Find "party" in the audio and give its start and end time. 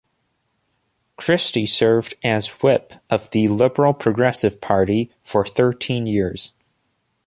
4.59-5.11